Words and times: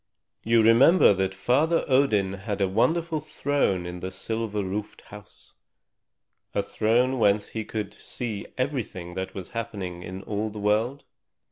You 0.43 0.63
remember 0.63 1.13
that 1.13 1.31
Father 1.35 1.85
Odin 1.87 2.33
had 2.33 2.59
a 2.59 2.67
wonderful 2.67 3.19
throne 3.19 3.85
in 3.85 3.99
the 3.99 4.09
silver 4.09 4.63
roofed 4.63 5.01
house, 5.01 5.53
a 6.55 6.63
throne 6.63 7.19
whence 7.19 7.49
he 7.49 7.63
could 7.63 7.93
see 7.93 8.47
everything 8.57 9.13
that 9.13 9.35
was 9.35 9.49
happening 9.49 10.01
in 10.01 10.23
all 10.23 10.49
the 10.49 10.57
world? 10.57 11.03